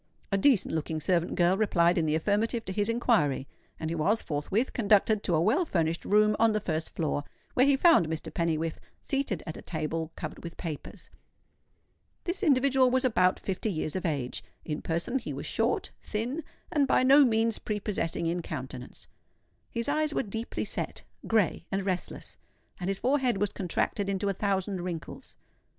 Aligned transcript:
A 0.31 0.37
decent 0.39 0.73
looking 0.73 0.99
servant 0.99 1.35
girl 1.35 1.55
replied 1.55 1.95
in 1.95 2.07
the 2.07 2.15
affirmative 2.15 2.65
to 2.65 2.73
his 2.73 2.89
inquiry; 2.89 3.47
and 3.79 3.91
he 3.91 3.95
was 3.95 4.19
forthwith 4.19 4.73
conducted 4.73 5.21
to 5.21 5.35
a 5.35 5.39
well 5.43 5.63
furnished 5.63 6.05
room 6.05 6.35
on 6.39 6.53
the 6.53 6.59
first 6.59 6.95
floor, 6.95 7.23
where 7.53 7.67
he 7.67 7.77
found 7.77 8.07
Mr. 8.07 8.33
Pennywhiffe 8.33 8.79
seated 9.07 9.43
at 9.45 9.57
a 9.57 9.61
table 9.61 10.11
covered 10.15 10.43
with 10.43 10.57
papers. 10.57 11.11
This 12.23 12.41
individual 12.41 12.89
was 12.89 13.05
about 13.05 13.39
fifty 13.39 13.69
years 13.69 13.95
of 13.95 14.03
age. 14.03 14.43
In 14.65 14.81
person 14.81 15.19
he 15.19 15.33
was 15.33 15.45
short, 15.45 15.91
thin, 16.01 16.43
and 16.71 16.87
by 16.87 17.03
no 17.03 17.23
means 17.23 17.59
prepossessing 17.59 18.25
in 18.25 18.41
countenance. 18.41 19.07
His 19.69 19.87
eyes 19.87 20.15
were 20.15 20.23
deeply 20.23 20.65
set, 20.65 21.03
grey, 21.27 21.67
and 21.71 21.85
restless; 21.85 22.39
and 22.79 22.87
his 22.87 22.97
forehead 22.97 23.37
was 23.37 23.53
contracted 23.53 24.09
into 24.09 24.29
a 24.29 24.33
thousand 24.33 24.81
wrinkles. 24.81 25.35